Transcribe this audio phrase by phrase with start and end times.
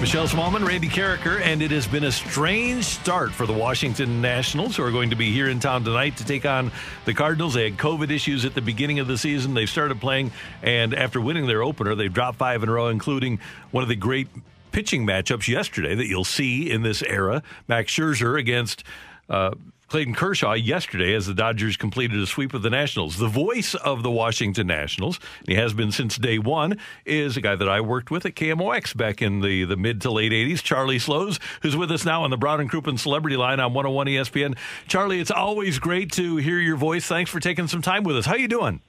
[0.00, 4.76] Michelle Smallmon, Randy Karraker, and it has been a strange start for the Washington Nationals,
[4.76, 6.72] who are going to be here in town tonight to take on
[7.04, 7.52] the Cardinals.
[7.52, 9.52] They had COVID issues at the beginning of the season.
[9.52, 10.32] They started playing,
[10.62, 13.40] and after winning their opener, they've dropped five in a row, including
[13.72, 14.28] one of the great
[14.72, 17.42] pitching matchups yesterday that you'll see in this era.
[17.68, 18.82] Max Scherzer against.
[19.28, 19.50] Uh,
[19.90, 23.18] Clayton Kershaw yesterday as the Dodgers completed a sweep of the Nationals.
[23.18, 27.56] The voice of the Washington Nationals, he has been since day one, is a guy
[27.56, 31.00] that I worked with at KMOX back in the, the mid to late 80s, Charlie
[31.00, 34.56] Slowes, who's with us now on the Brown and Crouppen Celebrity Line on 101 ESPN.
[34.86, 37.06] Charlie, it's always great to hear your voice.
[37.06, 38.26] Thanks for taking some time with us.
[38.26, 38.82] How you doing?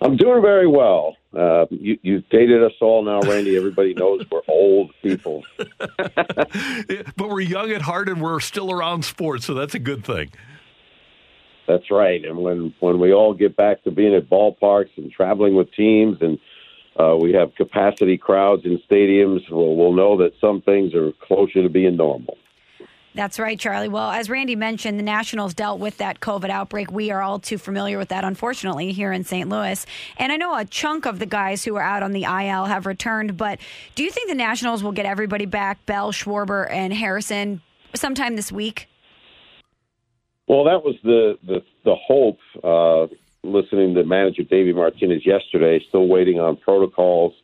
[0.00, 1.16] I'm doing very well.
[1.36, 3.56] Uh, you, you dated us all now, Randy.
[3.56, 5.44] Everybody knows we're old people.
[5.96, 10.30] but we're young at heart and we're still around sports, so that's a good thing.
[11.66, 12.24] That's right.
[12.24, 16.16] And when, when we all get back to being at ballparks and traveling with teams
[16.22, 16.38] and
[16.98, 21.62] uh, we have capacity crowds in stadiums, we'll, we'll know that some things are closer
[21.62, 22.38] to being normal.
[23.14, 23.88] That's right, Charlie.
[23.88, 26.90] Well, as Randy mentioned, the Nationals dealt with that COVID outbreak.
[26.92, 29.48] We are all too familiar with that, unfortunately, here in St.
[29.48, 29.84] Louis.
[30.18, 32.86] And I know a chunk of the guys who are out on the IL have
[32.86, 33.58] returned, but
[33.94, 37.60] do you think the Nationals will get everybody back, Bell, Schwarber, and Harrison,
[37.94, 38.88] sometime this week?
[40.46, 42.38] Well, that was the the, the hope.
[42.62, 47.34] Uh, listening to manager Davey Martinez yesterday, still waiting on protocols.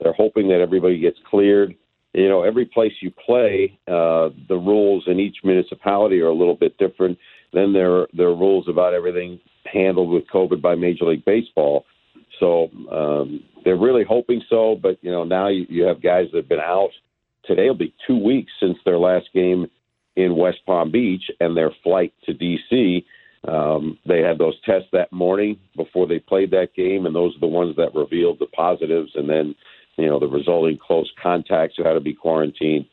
[0.00, 1.74] They're hoping that everybody gets cleared
[2.12, 6.56] you know, every place you play, uh, the rules in each municipality are a little
[6.56, 7.18] bit different.
[7.52, 9.38] Then there there are rules about everything
[9.72, 11.84] handled with COVID by Major League Baseball.
[12.38, 16.38] So um, they're really hoping so, but you know now you, you have guys that
[16.38, 16.90] have been out.
[17.44, 19.66] Today will be two weeks since their last game
[20.16, 23.04] in West Palm Beach and their flight to D.C.
[23.46, 27.40] Um, they had those tests that morning before they played that game, and those are
[27.40, 29.12] the ones that revealed the positives.
[29.14, 29.54] And then
[30.00, 32.86] you know, the resulting close contacts who had to be quarantined.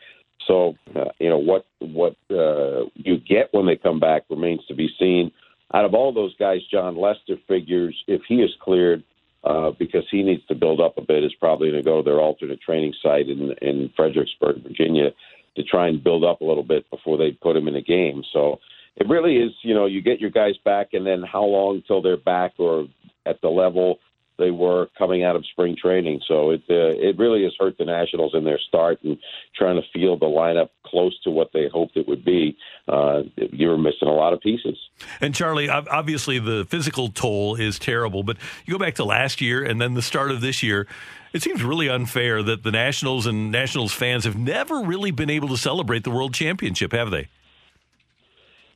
[0.45, 4.75] So, uh, you know, what what uh, you get when they come back remains to
[4.75, 5.31] be seen.
[5.73, 9.03] Out of all those guys, Jon Lester figures if he is cleared,
[9.43, 12.03] uh, because he needs to build up a bit, is probably going to go to
[12.03, 15.09] their alternate training site in in Fredericksburg, Virginia,
[15.55, 18.23] to try and build up a little bit before they put him in a game.
[18.31, 18.59] So
[18.95, 22.01] it really is, you know, you get your guys back, and then how long until
[22.01, 22.87] they're back or
[23.25, 23.99] at the level
[24.37, 26.21] they were coming out of spring training.
[26.27, 29.17] So it uh, it really has hurt the Nationals in their start and
[29.55, 32.57] trying to field the lineup close to what they hoped it would be.
[32.87, 34.77] Uh, you were missing a lot of pieces.
[35.21, 39.63] And Charlie, obviously the physical toll is terrible, but you go back to last year
[39.63, 40.87] and then the start of this year.
[41.33, 45.49] It seems really unfair that the Nationals and Nationals fans have never really been able
[45.49, 47.27] to celebrate the World Championship, have they?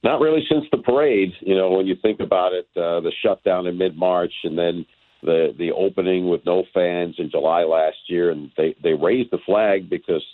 [0.04, 1.32] Not really since the parade.
[1.42, 4.86] You know, when you think about it, uh, the shutdown in mid March and then
[5.24, 9.38] the the opening with no fans in July last year, and they they raised the
[9.46, 10.26] flag because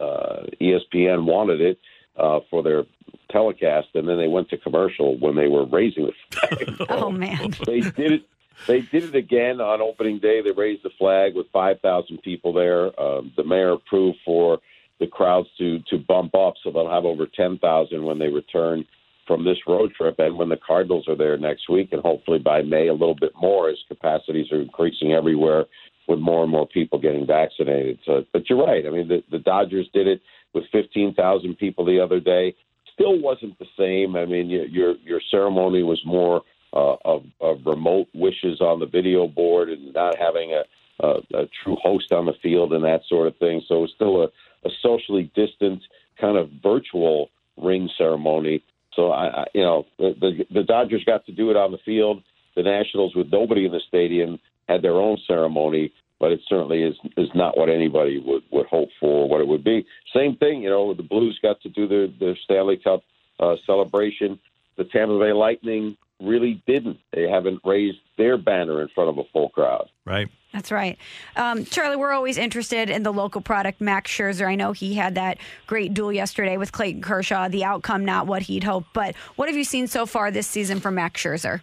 [0.00, 1.78] uh, ESPN wanted it
[2.16, 2.84] uh, for their
[3.30, 6.86] telecast, and then they went to commercial when they were raising the flag.
[6.90, 7.54] oh man!
[7.66, 8.22] they did it.
[8.66, 10.42] They did it again on opening day.
[10.42, 13.00] They raised the flag with 5,000 people there.
[13.00, 14.58] Um, the mayor approved for
[15.00, 18.84] the crowds to to bump up, so they'll have over 10,000 when they return
[19.32, 22.60] from this road trip and when the Cardinals are there next week, and hopefully by
[22.60, 25.64] May a little bit more as capacities are increasing everywhere
[26.06, 27.98] with more and more people getting vaccinated.
[28.04, 28.84] So, but you're right.
[28.86, 30.20] I mean, the, the Dodgers did it
[30.52, 32.54] with 15,000 people the other day.
[32.92, 34.16] Still wasn't the same.
[34.16, 36.42] I mean, your your ceremony was more
[36.74, 41.48] uh, of, of remote wishes on the video board and not having a, a, a
[41.64, 43.62] true host on the field and that sort of thing.
[43.66, 44.28] So it was still a,
[44.68, 45.82] a socially distant
[46.20, 48.62] kind of virtual ring ceremony
[48.94, 51.78] so I, I you know, the, the the Dodgers got to do it on the
[51.84, 52.22] field.
[52.56, 56.94] The Nationals, with nobody in the stadium, had their own ceremony, but it certainly is
[57.16, 59.28] is not what anybody would would hope for.
[59.28, 59.86] What it would be.
[60.14, 60.94] Same thing, you know.
[60.94, 63.02] The Blues got to do their their Stanley Cup
[63.40, 64.38] uh, celebration.
[64.76, 66.98] The Tampa Bay Lightning really didn't.
[67.12, 69.88] They haven't raised their banner in front of a full crowd.
[70.06, 70.28] Right.
[70.52, 70.98] That's right.
[71.34, 74.46] Um, Charlie, we're always interested in the local product, Max Scherzer.
[74.46, 78.42] I know he had that great duel yesterday with Clayton Kershaw, the outcome not what
[78.42, 78.88] he'd hoped.
[78.92, 81.62] But what have you seen so far this season from Max Scherzer?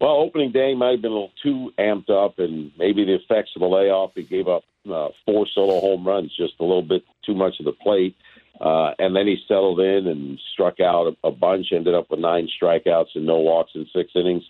[0.00, 3.50] Well, opening day might have been a little too amped up, and maybe the effects
[3.54, 4.12] of the layoff.
[4.14, 7.66] He gave up uh, four solo home runs, just a little bit too much of
[7.66, 8.16] the plate.
[8.60, 12.20] Uh, and then he settled in and struck out a, a bunch, ended up with
[12.20, 14.44] nine strikeouts and no walks in six innings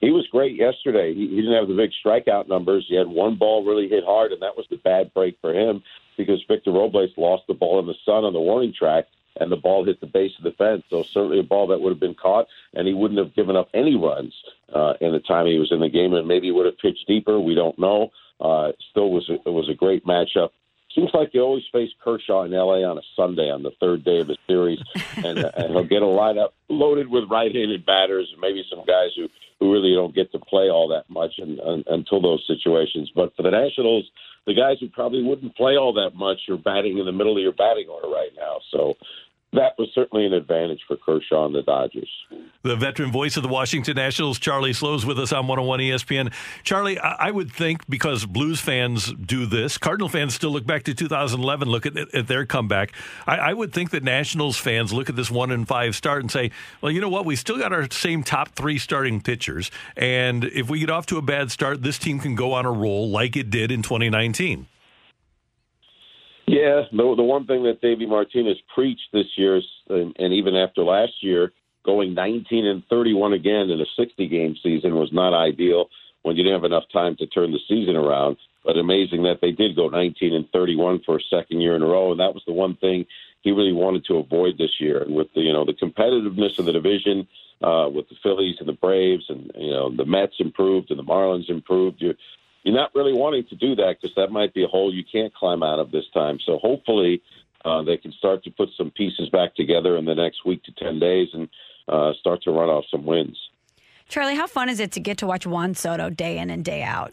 [0.00, 1.14] he was great yesterday.
[1.14, 2.86] He, he didn't have the big strikeout numbers.
[2.88, 5.82] He had one ball really hit hard, and that was the bad break for him
[6.16, 9.06] because Victor Robles lost the ball in the sun on the warning track,
[9.40, 10.82] and the ball hit the base of the fence.
[10.90, 13.68] So certainly a ball that would have been caught, and he wouldn't have given up
[13.74, 14.34] any runs
[14.74, 17.06] uh, in the time he was in the game, and maybe he would have pitched
[17.06, 17.38] deeper.
[17.40, 18.10] We don't know.
[18.40, 20.50] Uh, still was a, it was a great matchup.
[20.94, 22.82] Seems like you always face Kershaw in L.A.
[22.82, 24.80] on a Sunday on the third day of the series,
[25.16, 29.10] and, uh, and he'll get a lineup loaded with right-handed batters, and maybe some guys
[29.16, 29.28] who
[29.60, 33.10] who really don't get to play all that much and, and, until those situations.
[33.12, 34.08] But for the Nationals,
[34.46, 37.42] the guys who probably wouldn't play all that much are batting in the middle of
[37.42, 38.58] your batting order right now.
[38.70, 38.94] So
[39.52, 42.10] that was certainly an advantage for Kershaw and the Dodgers.
[42.62, 46.34] The veteran voice of the Washington Nationals, Charlie Slowes, with us on 101 ESPN.
[46.64, 50.94] Charlie, I would think because Blues fans do this, Cardinal fans still look back to
[50.94, 52.92] 2011, look at, at their comeback.
[53.26, 56.30] I, I, would think that Nationals fans look at this one and five start and
[56.30, 56.50] say,
[56.82, 57.24] well, you know what?
[57.24, 59.70] We still got our same top three starting pitchers.
[59.96, 62.72] And if we get off to a bad start, this team can go on a
[62.72, 64.66] roll like it did in 2019.
[66.48, 69.60] Yeah, the the one thing that Davey Martinez preached this year,
[69.90, 71.52] and, and even after last year,
[71.84, 75.90] going 19 and 31 again in a 60 game season was not ideal
[76.22, 78.38] when you didn't have enough time to turn the season around.
[78.64, 81.86] But amazing that they did go 19 and 31 for a second year in a
[81.86, 83.04] row, and that was the one thing
[83.42, 85.02] he really wanted to avoid this year.
[85.02, 87.28] And with the you know the competitiveness of the division,
[87.62, 91.04] uh, with the Phillies and the Braves, and you know the Mets improved and the
[91.04, 92.14] Marlins improved, you
[92.62, 95.34] you're not really wanting to do that because that might be a hole you can't
[95.34, 96.38] climb out of this time.
[96.44, 97.22] So hopefully
[97.64, 100.72] uh, they can start to put some pieces back together in the next week to
[100.72, 101.48] 10 days and
[101.88, 103.38] uh, start to run off some wins.
[104.08, 106.82] Charlie, how fun is it to get to watch Juan Soto day in and day
[106.82, 107.12] out?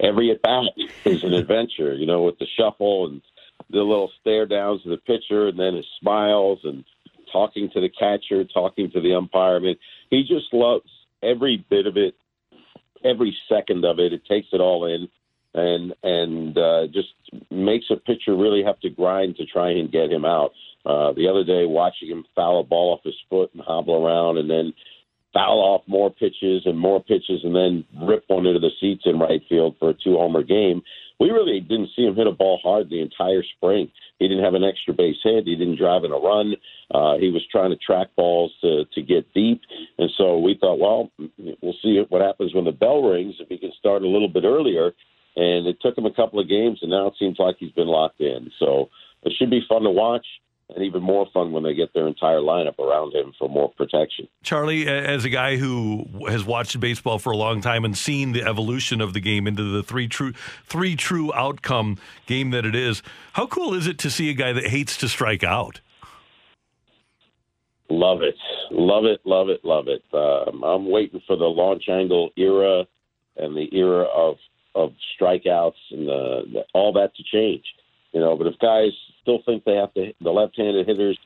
[0.00, 0.72] Every at bat
[1.04, 3.20] is an adventure, you know, with the shuffle and
[3.68, 6.84] the little stare downs to the pitcher and then his smiles and
[7.30, 9.56] talking to the catcher, talking to the umpire.
[9.56, 9.76] I mean,
[10.08, 10.88] he just loves
[11.22, 12.14] every bit of it
[13.04, 14.12] every second of it.
[14.12, 15.08] It takes it all in,
[15.54, 17.08] and and uh, just
[17.50, 20.52] makes a pitcher really have to grind to try and get him out.
[20.84, 24.38] Uh, the other day, watching him foul a ball off his foot and hobble around,
[24.38, 24.72] and then
[25.32, 29.18] foul off more pitches and more pitches, and then rip one into the seats in
[29.18, 30.82] right field for a two homer game.
[31.20, 33.90] We really didn't see him hit a ball hard the entire spring.
[34.18, 35.44] He didn't have an extra base hit.
[35.46, 36.54] He didn't drive in a run.
[36.90, 39.60] Uh, he was trying to track balls to, to get deep.
[39.98, 41.10] And so we thought, well,
[41.60, 44.44] we'll see what happens when the bell rings if he can start a little bit
[44.44, 44.92] earlier.
[45.36, 47.86] And it took him a couple of games, and now it seems like he's been
[47.86, 48.50] locked in.
[48.58, 48.88] So
[49.22, 50.26] it should be fun to watch
[50.74, 54.28] and even more fun when they get their entire lineup around him for more protection.
[54.42, 58.42] Charlie, as a guy who has watched baseball for a long time and seen the
[58.42, 60.32] evolution of the game into the three true
[60.66, 63.02] three true outcome game that it is,
[63.32, 65.80] how cool is it to see a guy that hates to strike out?
[67.88, 68.36] Love it,
[68.70, 70.02] love it, love it, love it.
[70.14, 72.86] Um, I'm waiting for the launch angle era
[73.36, 74.36] and the era of
[74.74, 77.64] of strikeouts and the, the, all that to change.
[78.12, 78.92] You know, but if guys
[79.22, 81.18] still think they have to, the left-handed hitters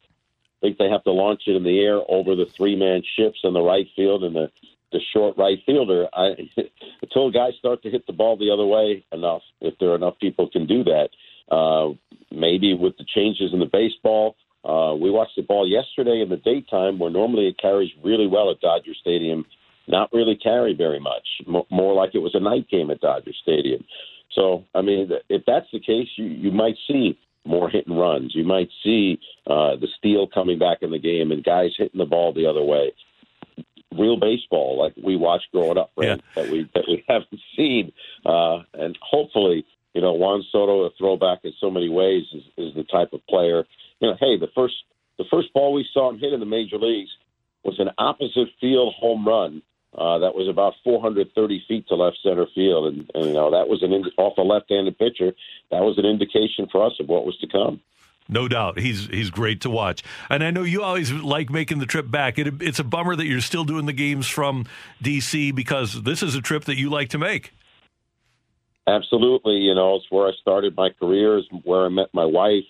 [0.60, 3.60] think they have to launch it in the air over the three-man shifts in the
[3.60, 4.50] right field and the
[4.92, 6.06] the short right fielder.
[6.14, 6.36] I
[7.02, 10.18] until guys start to hit the ball the other way enough, if there are enough
[10.20, 11.08] people can do that.
[11.50, 11.94] Uh,
[12.30, 16.36] maybe with the changes in the baseball, uh, we watched the ball yesterday in the
[16.36, 19.44] daytime, where normally it carries really well at Dodger Stadium.
[19.86, 21.26] Not really carry very much,
[21.70, 23.84] more like it was a night game at Dodger Stadium.
[24.34, 28.34] So, I mean, if that's the case, you, you might see more hit and runs.
[28.34, 32.06] You might see uh, the steal coming back in the game and guys hitting the
[32.06, 32.92] ball the other way.
[33.92, 36.08] Real baseball, like we watched growing up, right?
[36.08, 36.16] Yeah.
[36.34, 37.92] That we that we haven't seen,
[38.26, 42.74] uh, and hopefully, you know, Juan Soto, a throwback in so many ways, is, is
[42.74, 43.64] the type of player.
[44.00, 44.74] You know, hey, the first
[45.16, 47.10] the first ball we saw him hit in the major leagues
[47.62, 49.62] was an opposite field home run
[49.96, 53.68] uh, that was about 430 feet to left center field, and, and you know that
[53.68, 55.32] was an ind- off a left-handed pitcher.
[55.70, 57.80] That was an indication for us of what was to come.
[58.28, 61.86] No doubt, he's he's great to watch, and I know you always like making the
[61.86, 62.38] trip back.
[62.38, 64.66] It, it's a bummer that you're still doing the games from
[65.02, 67.52] DC because this is a trip that you like to make.
[68.86, 72.64] Absolutely, you know it's where I started my career, is where I met my wife,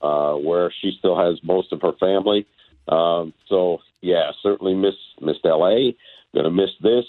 [0.00, 2.46] uh, where she still has most of her family.
[2.88, 5.92] Um, so yeah, certainly miss missed LA.
[6.34, 7.04] Going to miss this.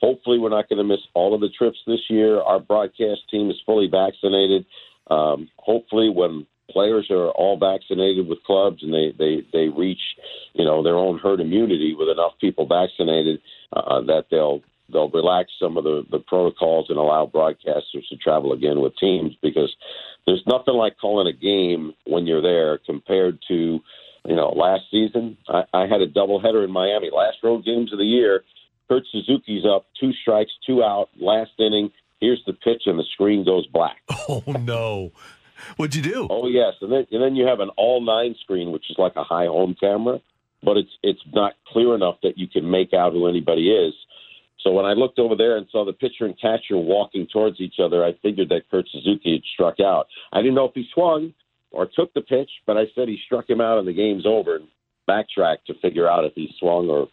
[0.00, 2.40] Hopefully, we're not going to miss all of the trips this year.
[2.40, 4.64] Our broadcast team is fully vaccinated.
[5.10, 10.00] Um, hopefully, when players are all vaccinated with clubs and they they they reach
[10.52, 13.40] you know their own herd immunity with enough people vaccinated
[13.72, 14.60] uh, that they'll
[14.92, 19.34] they'll relax some of the the protocols and allow broadcasters to travel again with teams
[19.42, 19.74] because
[20.26, 23.80] there's nothing like calling a game when you're there compared to
[24.26, 27.98] you know last season I, I had a doubleheader in Miami last road games of
[27.98, 28.44] the year
[28.88, 31.90] Kurt Suzuki's up two strikes two out last inning
[32.20, 35.12] here's the pitch and the screen goes black Oh no.
[35.76, 36.26] What'd you do?
[36.30, 39.16] Oh yes, and then and then you have an all nine screen, which is like
[39.16, 40.20] a high home camera,
[40.62, 43.94] but it's it's not clear enough that you can make out who anybody is.
[44.62, 47.76] So when I looked over there and saw the pitcher and catcher walking towards each
[47.82, 50.06] other, I figured that Kurt Suzuki had struck out.
[50.32, 51.32] I didn't know if he swung
[51.70, 54.56] or took the pitch, but I said he struck him out and the game's over.
[54.56, 54.68] And
[55.08, 57.08] backtrack to figure out if he swung or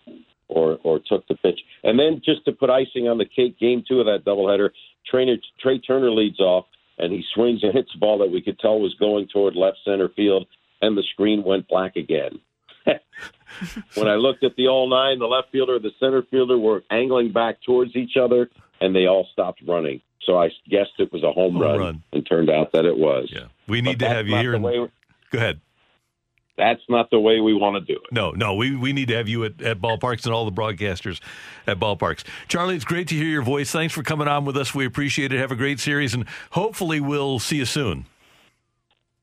[0.48, 1.60] or or took the pitch.
[1.84, 4.70] And then just to put icing on the cake, game two of that doubleheader,
[5.10, 6.66] Trainer Trea Turner leads off
[6.98, 9.78] and he swings and hits a ball that we could tell was going toward left
[9.84, 10.48] center field,
[10.82, 12.40] and the screen went black again.
[13.96, 17.32] when I looked at the all nine, the left fielder the center fielder were angling
[17.34, 18.50] back towards each other,
[18.82, 20.02] and they all stopped running.
[20.25, 22.04] So I guessed it was a home, Home run, run.
[22.14, 23.30] and turned out that it was.
[23.32, 24.54] Yeah, we But need to have you here.
[24.56, 24.88] in- way-
[25.32, 25.60] Go ahead.
[26.57, 28.13] That's not the way we want to do it.
[28.13, 31.19] No, no, we, we need to have you at, at ballparks and all the broadcasters
[31.67, 32.24] at ballparks.
[32.47, 33.71] Charlie, it's great to hear your voice.
[33.71, 34.74] Thanks for coming on with us.
[34.74, 35.39] We appreciate it.
[35.39, 38.05] Have a great series, and hopefully we'll see you soon.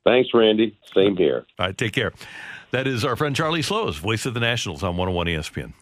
[0.05, 0.77] Thanks, Randy.
[0.95, 1.47] Same here.
[1.59, 2.13] All right, take care.
[2.71, 5.73] That is our friend Charlie Slowes, voice of the Nationals on 101 ESPN.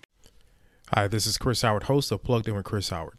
[0.95, 3.19] Hi, this is Chris Howard, host of Plugged In with Chris Howard.